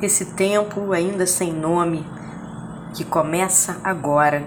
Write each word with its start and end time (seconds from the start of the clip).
esse 0.00 0.26
tempo 0.26 0.92
ainda 0.92 1.26
sem 1.26 1.52
nome 1.52 2.04
que 2.94 3.04
começa 3.04 3.76
agora. 3.82 4.46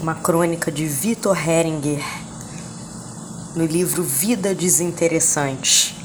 Uma 0.00 0.14
crônica 0.14 0.70
de 0.70 0.86
Vitor 0.86 1.36
Heringer 1.36 2.02
no 3.54 3.64
livro 3.64 4.02
Vida 4.02 4.54
Desinteressante. 4.54 5.96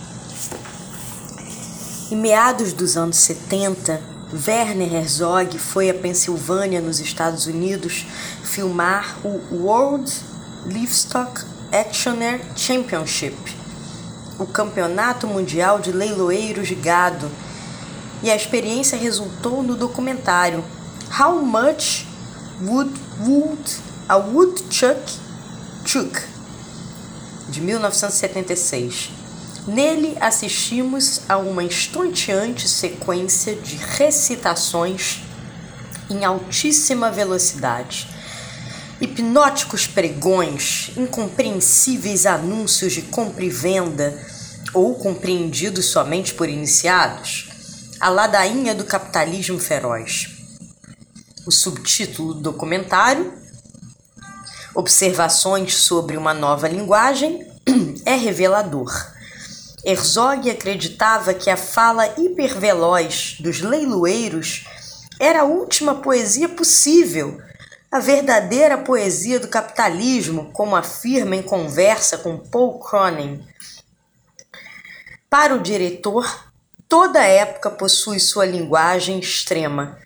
Em 2.12 2.16
meados 2.16 2.74
dos 2.74 2.98
anos 2.98 3.18
70, 3.18 4.02
Werner 4.48 4.94
Herzog 4.94 5.58
foi 5.58 5.90
à 5.90 5.94
Pensilvânia, 5.94 6.80
nos 6.80 7.00
Estados 7.00 7.48
Unidos, 7.48 8.06
filmar 8.44 9.18
o 9.24 9.64
World 9.64 10.12
Livestock 10.66 11.44
Actioner 11.72 12.42
Championship, 12.56 13.36
o 14.40 14.46
campeonato 14.46 15.28
mundial 15.28 15.80
de 15.80 15.92
leiloeiros 15.92 16.68
de 16.68 16.76
gado 16.76 17.30
e 18.22 18.30
a 18.30 18.36
experiência 18.36 18.98
resultou 18.98 19.64
no 19.64 19.76
documentário 19.76 20.64
How 21.20 21.42
Much 21.42 22.06
Would, 22.62 22.94
would 23.22 23.72
a 24.08 24.18
Woodchuck 24.18 25.00
Chuck, 25.86 26.22
de 27.48 27.62
1976. 27.62 29.10
Nele 29.68 30.18
assistimos 30.20 31.22
a 31.30 31.38
uma 31.38 31.64
estonteante 31.64 32.68
sequência 32.68 33.56
de 33.56 33.76
recitações 33.76 35.22
em 36.10 36.26
altíssima 36.26 37.12
velocidade. 37.12 38.08
Hipnóticos 39.00 39.88
pregões, 39.88 40.92
incompreensíveis 40.98 42.26
anúncios 42.26 42.94
de 42.94 43.04
compra 43.04 43.46
e 43.46 43.50
venda, 43.50 44.20
ou 44.74 44.96
compreendidos 44.96 45.86
somente 45.86 46.34
por 46.34 46.50
iniciados, 46.50 47.49
a 48.00 48.10
ladainha 48.10 48.74
do 48.74 48.86
capitalismo 48.86 49.60
feroz. 49.60 50.28
O 51.46 51.52
subtítulo 51.52 52.34
do 52.34 52.42
documentário, 52.42 53.40
Observações 54.76 55.76
sobre 55.76 56.16
uma 56.16 56.34
nova 56.34 56.68
linguagem, 56.68 57.46
é 58.06 58.16
revelador. 58.16 58.90
Herzog 59.84 60.50
acreditava 60.50 61.34
que 61.34 61.50
a 61.50 61.58
fala 61.58 62.08
hiperveloz 62.18 63.38
dos 63.40 63.62
leiloeiros 63.62 64.66
era 65.20 65.42
a 65.42 65.46
última 65.46 65.96
poesia 65.96 66.48
possível, 66.48 67.42
a 67.92 68.00
verdadeira 68.00 68.78
poesia 68.78 69.40
do 69.40 69.48
capitalismo, 69.48 70.52
como 70.54 70.76
afirma 70.76 71.36
em 71.36 71.42
conversa 71.42 72.18
com 72.20 72.38
Paul 72.38 72.80
Cronin. 72.80 73.44
Para 75.30 75.56
o 75.56 75.60
diretor, 75.60 76.49
Toda 76.90 77.24
época 77.24 77.70
possui 77.70 78.20
sua 78.20 78.48
linguagem 78.48 79.20
extrema, 79.20 80.00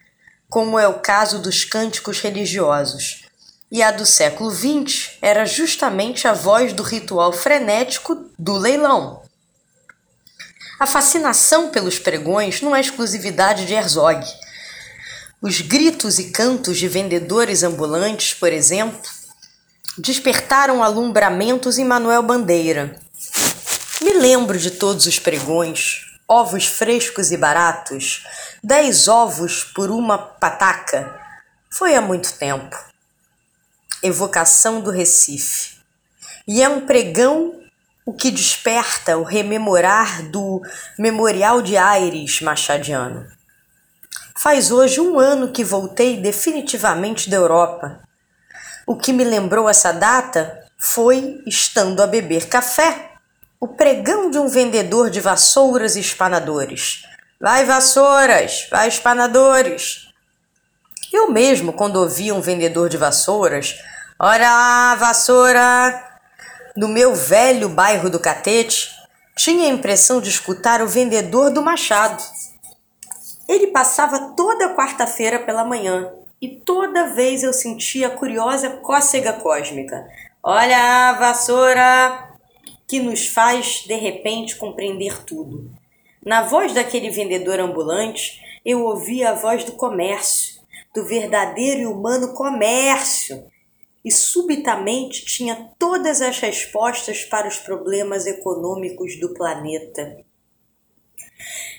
como 0.50 0.78
é 0.78 0.86
o 0.86 1.00
caso 1.00 1.40
dos 1.40 1.64
cânticos 1.64 2.20
religiosos, 2.20 3.24
e 3.72 3.82
a 3.82 3.90
do 3.90 4.06
século 4.06 4.52
XX 4.52 5.12
era 5.22 5.46
justamente 5.46 6.28
a 6.28 6.34
voz 6.34 6.74
do 6.74 6.84
ritual 6.84 7.32
frenético 7.32 8.30
do 8.38 8.58
leilão. 8.58 9.24
A 10.78 10.86
fascinação 10.86 11.70
pelos 11.70 12.00
pregões 12.00 12.62
não 12.62 12.76
é 12.76 12.82
exclusividade 12.82 13.66
de 13.66 13.74
Herzog. 13.74 14.22
Os 15.42 15.62
gritos 15.62 16.20
e 16.20 16.32
cantos 16.32 16.78
de 16.78 16.90
vendedores 16.90 17.64
ambulantes, 17.64 18.34
por 18.34 18.52
exemplo, 18.52 19.00
despertaram 19.98 20.84
alumbramentos 20.84 21.78
em 21.78 21.86
Manuel 21.86 22.24
Bandeira. 22.24 23.00
Me 24.02 24.12
lembro 24.12 24.60
de 24.60 24.72
todos 24.72 25.06
os 25.06 25.18
pregões, 25.18 26.13
ovos 26.28 26.66
frescos 26.66 27.32
e 27.32 27.38
baratos, 27.38 28.24
dez 28.64 29.08
ovos 29.08 29.64
por 29.64 29.90
uma 29.92 30.18
pataca. 30.18 31.20
Foi 31.70 31.96
há 31.96 32.02
muito 32.02 32.34
tempo. 32.34 32.76
Evocação 34.02 34.82
do 34.82 34.92
Recife. 34.92 35.78
E 36.48 36.62
é 36.62 36.70
um 36.70 36.86
pregão 36.86 37.60
o 38.06 38.14
que 38.14 38.30
desperta 38.30 39.18
o 39.18 39.24
rememorar 39.24 40.30
do 40.30 40.62
Memorial 41.00 41.62
de 41.62 41.78
Aires 41.78 42.42
machadiano. 42.42 43.26
Faz 44.38 44.72
hoje 44.72 45.00
um 45.00 45.18
ano 45.20 45.52
que 45.52 45.64
voltei 45.64 46.18
definitivamente 46.18 47.30
da 47.30 47.38
Europa. 47.38 48.02
O 48.86 48.98
que 48.98 49.14
me 49.14 49.24
lembrou 49.24 49.70
essa 49.70 49.94
data 49.94 50.60
foi 50.78 51.42
estando 51.48 52.02
a 52.02 52.08
beber 52.08 52.50
café 52.50 53.13
o 53.64 53.68
pregão 53.70 54.30
de 54.30 54.38
um 54.38 54.50
vendedor 54.50 55.10
de 55.10 55.22
vassouras 55.22 55.96
e 55.96 56.02
espanadores. 56.02 57.04
Vai, 57.40 57.64
vassouras! 57.64 58.68
Vai, 58.70 58.90
espanadores! 58.90 60.10
Eu 61.14 61.32
mesmo, 61.32 61.72
quando 61.72 61.96
ouvia 61.96 62.36
um 62.36 62.42
vendedor 62.42 62.90
de 62.90 62.98
vassouras, 62.98 63.74
ora 64.20 64.44
lá, 64.44 64.96
vassoura! 64.96 65.98
No 66.76 66.90
meu 66.90 67.16
velho 67.16 67.70
bairro 67.70 68.10
do 68.10 68.20
Catete, 68.20 68.90
tinha 69.34 69.68
a 69.70 69.74
impressão 69.74 70.20
de 70.20 70.28
escutar 70.28 70.82
o 70.82 70.88
vendedor 70.88 71.50
do 71.50 71.62
Machado. 71.62 72.22
Ele 73.48 73.68
passava 73.68 74.34
toda 74.36 74.76
quarta-feira 74.76 75.40
pela 75.40 75.64
manhã 75.64 76.12
e 76.42 76.50
toda 76.50 77.14
vez 77.14 77.44
eu 77.44 77.54
sentia 77.54 78.08
a 78.08 78.12
curiosa 78.12 78.72
cócega 78.82 79.32
cósmica. 79.32 80.06
Olha, 80.44 81.14
vassoura! 81.14 82.33
Que 82.88 83.00
nos 83.00 83.28
faz 83.28 83.84
de 83.86 83.96
repente 83.96 84.56
compreender 84.56 85.24
tudo. 85.24 85.72
Na 86.26 86.44
voz 86.44 86.74
daquele 86.74 87.10
vendedor 87.10 87.60
ambulante, 87.60 88.42
eu 88.66 88.84
ouvi 88.84 89.24
a 89.24 89.34
voz 89.34 89.64
do 89.64 89.74
comércio, 89.74 90.62
do 90.96 91.06
verdadeiro 91.06 91.82
e 91.82 91.86
humano 91.86 92.34
comércio, 92.34 93.46
e 94.06 94.12
subitamente 94.12 95.26
tinha 95.26 95.72
todas 95.80 96.22
as 96.22 96.40
respostas 96.40 97.24
para 97.24 97.48
os 97.48 97.58
problemas 97.58 98.26
econômicos 98.26 99.20
do 99.20 99.34
planeta. 99.34 100.18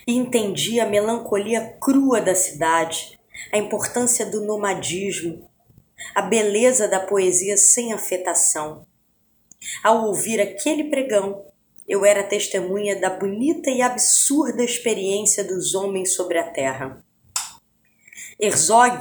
Entendi 0.07 0.79
a 0.79 0.85
melancolia 0.85 1.77
crua 1.81 2.21
da 2.21 2.35
cidade, 2.35 3.19
a 3.51 3.57
importância 3.57 4.25
do 4.25 4.41
nomadismo, 4.41 5.49
a 6.13 6.21
beleza 6.21 6.87
da 6.87 6.99
poesia 6.99 7.57
sem 7.57 7.93
afetação. 7.93 8.85
Ao 9.83 10.05
ouvir 10.05 10.41
aquele 10.41 10.85
pregão, 10.85 11.45
eu 11.87 12.05
era 12.05 12.23
testemunha 12.23 12.99
da 12.99 13.09
bonita 13.09 13.69
e 13.69 13.81
absurda 13.81 14.63
experiência 14.63 15.43
dos 15.43 15.75
homens 15.75 16.13
sobre 16.13 16.37
a 16.39 16.49
terra. 16.51 17.03
Herzog 18.39 18.99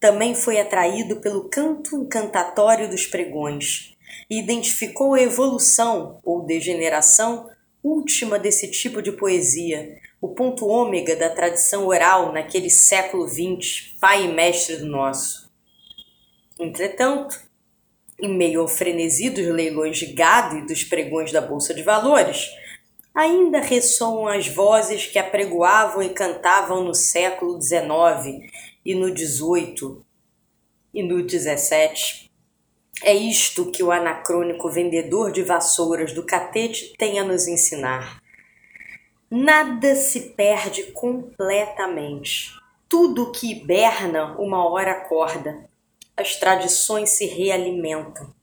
também 0.00 0.34
foi 0.34 0.60
atraído 0.60 1.16
pelo 1.20 1.48
canto 1.48 1.96
encantatório 1.96 2.88
dos 2.88 3.06
pregões 3.06 3.94
e 4.28 4.38
identificou 4.38 5.14
a 5.14 5.22
evolução 5.22 6.20
ou 6.22 6.44
degeneração 6.44 7.48
última 7.82 8.38
desse 8.38 8.68
tipo 8.68 9.00
de 9.00 9.12
poesia, 9.12 9.96
o 10.20 10.28
ponto 10.28 10.66
ômega 10.66 11.14
da 11.14 11.30
tradição 11.30 11.86
oral 11.86 12.32
naquele 12.32 12.68
século 12.68 13.28
XX, 13.28 13.94
pai 14.00 14.24
e 14.24 14.28
mestre 14.28 14.76
do 14.78 14.86
nosso. 14.86 15.48
Entretanto, 16.58 17.38
em 18.20 18.36
meio 18.36 18.60
ao 18.60 18.68
frenesi 18.68 19.30
dos 19.30 19.46
leilões 19.46 19.98
de 19.98 20.06
gado 20.06 20.56
e 20.58 20.66
dos 20.66 20.84
pregões 20.84 21.32
da 21.32 21.40
Bolsa 21.40 21.74
de 21.74 21.82
Valores, 21.82 22.48
ainda 23.14 23.60
ressoam 23.60 24.28
as 24.28 24.46
vozes 24.46 25.06
que 25.06 25.18
apregoavam 25.18 26.02
e 26.02 26.10
cantavam 26.10 26.84
no 26.84 26.94
século 26.94 27.60
XIX 27.60 28.50
e 28.84 28.94
no 28.94 29.08
XVIII 29.16 30.02
e 30.92 31.02
no 31.02 31.28
XVII. 31.28 32.26
É 33.02 33.14
isto 33.14 33.70
que 33.70 33.82
o 33.82 33.90
anacrônico 33.90 34.70
vendedor 34.70 35.30
de 35.30 35.42
vassouras 35.42 36.12
do 36.12 36.24
catete 36.24 36.94
tem 36.98 37.18
a 37.18 37.24
nos 37.24 37.46
ensinar. 37.46 38.22
Nada 39.30 39.94
se 39.94 40.30
perde 40.30 40.84
completamente. 40.92 42.52
Tudo 42.88 43.32
que 43.32 43.50
hiberna 43.50 44.36
uma 44.38 44.66
hora 44.68 44.92
acorda 44.92 45.68
as 46.16 46.36
tradições 46.36 47.10
se 47.10 47.26
realimentam. 47.26 48.34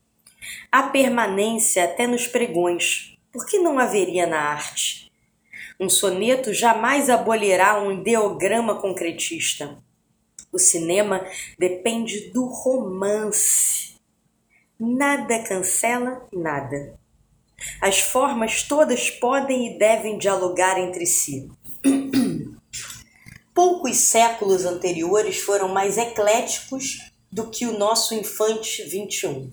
Há 0.70 0.84
permanência 0.84 1.84
até 1.84 2.06
nos 2.06 2.26
pregões, 2.26 3.16
por 3.32 3.46
que 3.46 3.58
não 3.58 3.78
haveria 3.78 4.26
na 4.26 4.38
arte? 4.38 5.10
Um 5.80 5.88
soneto 5.88 6.54
jamais 6.54 7.10
abolirá 7.10 7.82
um 7.82 7.90
ideograma 7.90 8.80
concretista. 8.80 9.76
O 10.52 10.58
cinema 10.58 11.26
depende 11.58 12.30
do 12.30 12.44
romance. 12.44 13.96
Nada 14.78 15.42
cancela 15.42 16.28
nada. 16.32 16.96
As 17.80 17.98
formas 17.98 18.62
todas 18.62 19.10
podem 19.10 19.74
e 19.74 19.78
devem 19.78 20.16
dialogar 20.16 20.78
entre 20.78 21.06
si. 21.06 21.50
Poucos 23.52 23.96
séculos 23.96 24.64
anteriores 24.64 25.40
foram 25.40 25.68
mais 25.68 25.98
ecléticos 25.98 27.13
do 27.34 27.50
que 27.50 27.66
o 27.66 27.76
nosso 27.76 28.14
infante 28.14 28.84
21. 28.84 29.50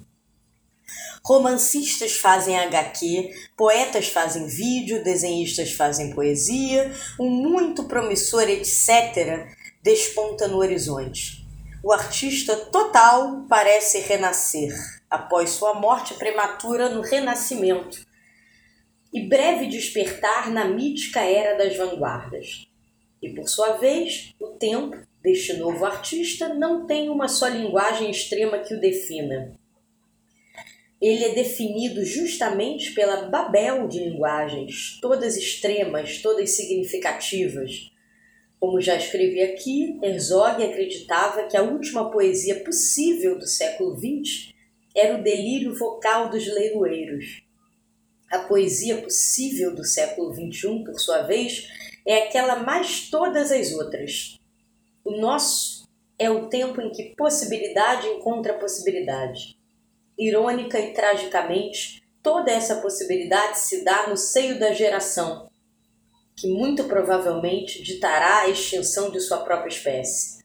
Romancistas 1.26 2.16
fazem 2.16 2.56
HQ, 2.56 3.32
poetas 3.58 4.08
fazem 4.08 4.46
vídeo, 4.46 5.04
desenhistas 5.04 5.72
fazem 5.72 6.14
poesia, 6.14 6.94
um 7.20 7.28
muito 7.28 7.86
promissor 7.86 8.44
etc. 8.44 9.48
desponta 9.82 10.48
no 10.48 10.58
horizonte. 10.58 11.44
O 11.84 11.92
artista 11.92 12.56
total 12.56 13.48
parece 13.50 13.98
renascer 14.02 14.72
após 15.10 15.50
sua 15.50 15.74
morte 15.74 16.14
prematura 16.14 16.88
no 16.88 17.02
Renascimento 17.02 18.06
e 19.12 19.28
breve 19.28 19.66
despertar 19.66 20.52
na 20.52 20.66
mítica 20.66 21.22
era 21.22 21.58
das 21.58 21.76
vanguardas. 21.76 22.68
E 23.24 23.30
por 23.34 23.50
sua 23.50 23.78
vez, 23.78 24.36
o 24.40 24.50
tempo 24.50 24.96
deste 25.22 25.54
novo 25.54 25.86
artista 25.86 26.50
não 26.54 26.86
tem 26.86 27.10
uma 27.10 27.28
só 27.28 27.48
linguagem 27.48 28.10
extrema 28.10 28.60
que 28.60 28.74
o 28.74 28.80
defina. 28.80 29.54
Ele 31.02 31.24
é 31.24 31.34
definido 31.34 32.04
justamente 32.06 32.94
pela 32.94 33.28
babel 33.30 33.88
de 33.88 34.00
linguagens, 34.00 35.00
todas 35.02 35.36
extremas, 35.36 36.22
todas 36.22 36.52
significativas. 36.52 37.90
Como 38.60 38.80
já 38.80 38.96
escrevi 38.96 39.42
aqui, 39.42 40.00
Herzog 40.04 40.64
acreditava 40.64 41.48
que 41.48 41.58
a 41.58 41.64
última 41.64 42.12
poesia 42.12 42.64
possível 42.64 43.40
do 43.40 43.48
século 43.48 43.98
XX 43.98 44.54
era 44.96 45.18
o 45.18 45.24
delírio 45.24 45.74
vocal 45.76 46.30
dos 46.30 46.46
leiloeiros. 46.46 47.42
A 48.32 48.40
poesia 48.40 49.02
possível 49.02 49.76
do 49.76 49.84
século 49.84 50.32
XXI, 50.34 50.84
por 50.86 51.00
sua 51.00 51.24
vez, 51.24 51.68
é 52.06 52.24
aquela 52.24 52.58
mais 52.58 53.10
todas 53.10 53.52
as 53.52 53.74
outras. 53.74 54.40
O 55.04 55.12
nosso 55.12 55.88
é 56.18 56.30
o 56.30 56.48
tempo 56.48 56.80
em 56.80 56.92
que 56.92 57.16
possibilidade 57.16 58.08
encontra 58.08 58.54
possibilidade. 58.54 59.58
Irônica 60.18 60.80
e 60.80 60.94
tragicamente, 60.94 62.04
toda 62.22 62.52
essa 62.52 62.76
possibilidade 62.76 63.58
se 63.58 63.84
dá 63.84 64.08
no 64.08 64.16
seio 64.16 64.60
da 64.60 64.74
geração, 64.74 65.50
que 66.36 66.48
muito 66.48 66.84
provavelmente 66.84 67.82
ditará 67.82 68.42
a 68.42 68.50
extinção 68.50 69.10
de 69.10 69.20
sua 69.20 69.40
própria 69.40 69.70
espécie. 69.70 70.44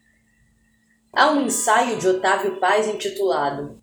Há 1.12 1.30
um 1.30 1.44
ensaio 1.46 1.98
de 1.98 2.08
Otávio 2.08 2.58
Paz 2.58 2.88
intitulado 2.88 3.82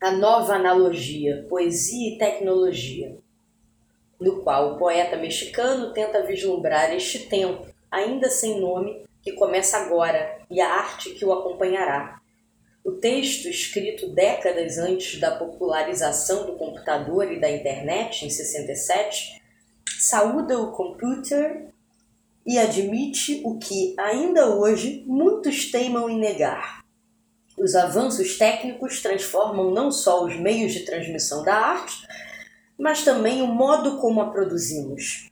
a 0.00 0.10
nova 0.10 0.54
analogia, 0.54 1.46
poesia 1.48 2.14
e 2.14 2.18
tecnologia, 2.18 3.16
no 4.20 4.42
qual 4.42 4.74
o 4.74 4.78
poeta 4.78 5.16
mexicano 5.16 5.92
tenta 5.92 6.22
vislumbrar 6.26 6.92
este 6.92 7.20
tempo, 7.20 7.66
ainda 7.90 8.28
sem 8.28 8.60
nome, 8.60 9.04
que 9.24 9.32
começa 9.32 9.78
agora 9.78 10.38
e 10.50 10.60
a 10.60 10.70
arte 10.70 11.10
que 11.10 11.24
o 11.24 11.32
acompanhará. 11.32 12.20
O 12.84 12.92
texto, 12.92 13.48
escrito 13.48 14.10
décadas 14.10 14.78
antes 14.78 15.18
da 15.18 15.32
popularização 15.34 16.46
do 16.46 16.52
computador 16.56 17.32
e 17.32 17.40
da 17.40 17.50
internet, 17.50 18.24
em 18.24 18.30
67, 18.30 19.42
saúda 19.98 20.60
o 20.60 20.70
computer 20.70 21.72
e 22.46 22.58
admite 22.58 23.40
o 23.42 23.58
que, 23.58 23.94
ainda 23.98 24.54
hoje, 24.54 25.02
muitos 25.06 25.70
teimam 25.70 26.10
em 26.10 26.18
negar 26.18 26.84
os 27.56 27.76
avanços 27.76 28.36
técnicos 28.36 29.00
transformam 29.00 29.70
não 29.70 29.90
só 29.90 30.24
os 30.24 30.36
meios 30.36 30.72
de 30.72 30.80
transmissão 30.80 31.44
da 31.44 31.54
arte, 31.54 32.06
mas 32.76 33.04
também 33.04 33.42
o 33.42 33.46
modo 33.46 33.98
como 33.98 34.20
a 34.20 34.30
produzimos. 34.30 35.30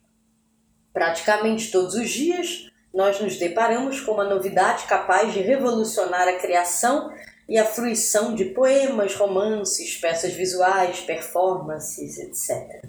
Praticamente 0.92 1.70
todos 1.70 1.94
os 1.94 2.10
dias, 2.10 2.70
nós 2.92 3.20
nos 3.20 3.38
deparamos 3.38 4.00
com 4.00 4.12
uma 4.12 4.24
novidade 4.24 4.84
capaz 4.84 5.32
de 5.32 5.40
revolucionar 5.40 6.28
a 6.28 6.38
criação 6.38 7.12
e 7.48 7.58
a 7.58 7.64
fruição 7.64 8.34
de 8.34 8.46
poemas, 8.46 9.14
romances, 9.14 9.96
peças 9.96 10.32
visuais, 10.32 11.00
performances, 11.00 12.18
etc. 12.18 12.84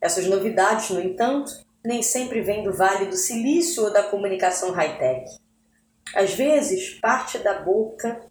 Essas 0.00 0.26
novidades, 0.26 0.90
no 0.90 1.00
entanto, 1.00 1.52
nem 1.84 2.02
sempre 2.02 2.40
vêm 2.40 2.64
do 2.64 2.72
Vale 2.72 3.06
do 3.06 3.16
Silício 3.16 3.84
ou 3.84 3.92
da 3.92 4.02
comunicação 4.02 4.70
high-tech. 4.72 5.38
Às 6.14 6.34
vezes, 6.34 6.98
parte 7.00 7.38
da 7.38 7.60
boca 7.60 8.26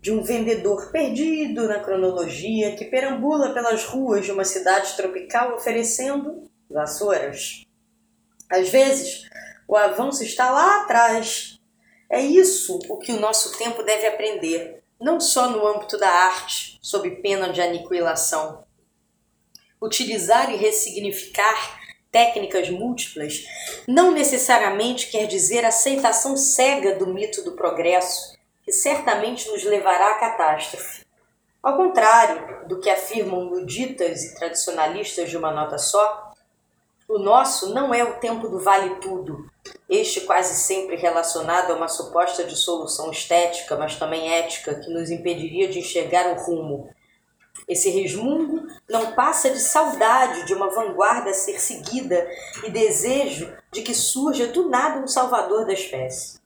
de 0.00 0.12
um 0.12 0.22
vendedor 0.22 0.90
perdido 0.92 1.66
na 1.66 1.80
cronologia 1.80 2.76
que 2.76 2.84
perambula 2.84 3.52
pelas 3.52 3.84
ruas 3.84 4.24
de 4.24 4.32
uma 4.32 4.44
cidade 4.44 4.96
tropical 4.96 5.54
oferecendo 5.54 6.48
vassouras. 6.70 7.64
Às 8.50 8.68
vezes, 8.68 9.28
o 9.68 9.76
avanço 9.76 10.22
está 10.22 10.50
lá 10.50 10.82
atrás. 10.82 11.60
É 12.08 12.20
isso 12.20 12.78
o 12.88 12.98
que 12.98 13.12
o 13.12 13.20
nosso 13.20 13.58
tempo 13.58 13.82
deve 13.82 14.06
aprender, 14.06 14.82
não 15.00 15.20
só 15.20 15.50
no 15.50 15.66
âmbito 15.66 15.98
da 15.98 16.08
arte, 16.08 16.78
sob 16.80 17.10
pena 17.22 17.52
de 17.52 17.60
aniquilação. 17.60 18.64
Utilizar 19.82 20.52
e 20.52 20.56
ressignificar 20.56 21.80
técnicas 22.10 22.70
múltiplas 22.70 23.44
não 23.86 24.10
necessariamente 24.10 25.08
quer 25.10 25.26
dizer 25.26 25.64
aceitação 25.64 26.36
cega 26.36 26.94
do 26.94 27.06
mito 27.08 27.42
do 27.42 27.52
progresso 27.52 28.36
que 28.62 28.72
certamente 28.72 29.48
nos 29.48 29.64
levará 29.64 30.12
à 30.12 30.18
catástrofe. 30.18 31.04
Ao 31.62 31.76
contrário 31.76 32.66
do 32.68 32.80
que 32.80 32.88
afirmam 32.88 33.44
luditas 33.44 34.24
e 34.24 34.34
tradicionalistas 34.34 35.28
de 35.28 35.36
uma 35.36 35.50
nota 35.50 35.78
só, 35.78 36.32
o 37.08 37.18
nosso 37.18 37.74
não 37.74 37.92
é 37.92 38.02
o 38.02 38.14
tempo 38.14 38.48
do 38.48 38.58
vale 38.58 38.96
tudo, 38.96 39.48
este 39.88 40.22
quase 40.22 40.54
sempre 40.56 40.96
relacionado 40.96 41.70
a 41.70 41.76
uma 41.76 41.88
suposta 41.88 42.42
dissolução 42.42 43.10
estética, 43.10 43.76
mas 43.76 43.96
também 43.96 44.32
ética, 44.34 44.74
que 44.74 44.90
nos 44.90 45.10
impediria 45.10 45.68
de 45.68 45.78
enxergar 45.78 46.32
o 46.32 46.42
rumo. 46.42 46.90
Esse 47.68 47.90
resmungo 47.90 48.66
não 48.88 49.12
passa 49.12 49.50
de 49.50 49.60
saudade 49.60 50.44
de 50.46 50.54
uma 50.54 50.70
vanguarda 50.70 51.30
a 51.30 51.34
ser 51.34 51.60
seguida 51.60 52.28
e 52.64 52.70
desejo 52.70 53.52
de 53.72 53.82
que 53.82 53.94
surja 53.94 54.48
do 54.48 54.68
nada 54.68 55.00
um 55.00 55.08
salvador 55.08 55.64
da 55.64 55.72
espécie. 55.72 56.40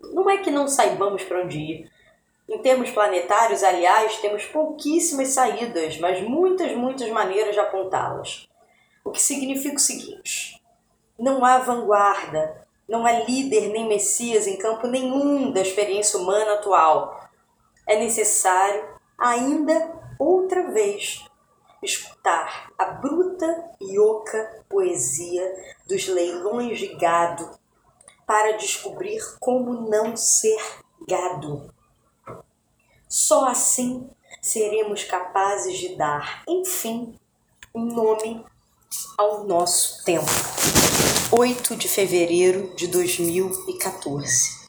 Não 0.00 0.28
é 0.28 0.38
que 0.38 0.50
não 0.50 0.66
saibamos 0.66 1.22
para 1.24 1.42
onde 1.42 1.58
ir. 1.58 1.90
Em 2.48 2.58
termos 2.58 2.90
planetários, 2.90 3.62
aliás, 3.62 4.16
temos 4.16 4.44
pouquíssimas 4.46 5.28
saídas, 5.28 5.98
mas 5.98 6.20
muitas, 6.20 6.74
muitas 6.74 7.08
maneiras 7.10 7.54
de 7.54 7.60
apontá-las. 7.60 8.48
O 9.04 9.10
que 9.10 9.20
significa 9.20 9.76
o 9.76 9.80
seguinte: 9.80 10.60
não 11.18 11.44
há 11.44 11.58
vanguarda, 11.58 12.59
não 12.90 13.06
há 13.06 13.12
líder 13.12 13.68
nem 13.68 13.86
messias 13.86 14.48
em 14.48 14.56
campo 14.56 14.88
nenhum 14.88 15.52
da 15.52 15.60
experiência 15.60 16.18
humana 16.18 16.54
atual. 16.54 17.30
É 17.86 17.96
necessário, 17.96 18.98
ainda 19.16 19.96
outra 20.18 20.72
vez, 20.72 21.24
escutar 21.80 22.72
a 22.76 22.86
bruta 22.86 23.70
e 23.80 23.96
oca 23.96 24.64
poesia 24.68 25.76
dos 25.86 26.08
leilões 26.08 26.80
de 26.80 26.88
gado 26.96 27.48
para 28.26 28.56
descobrir 28.56 29.20
como 29.38 29.88
não 29.88 30.16
ser 30.16 30.60
gado. 31.08 31.72
Só 33.08 33.46
assim 33.46 34.10
seremos 34.42 35.04
capazes 35.04 35.78
de 35.78 35.94
dar, 35.94 36.42
enfim, 36.48 37.16
um 37.72 37.84
nome 37.84 38.44
ao 39.16 39.44
nosso 39.46 40.02
tempo. 40.04 40.26
8 41.30 41.76
de 41.76 41.88
fevereiro 41.88 42.72
de 42.74 42.88
2014. 42.88 44.59